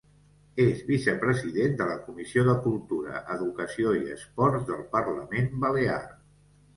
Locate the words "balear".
5.65-5.99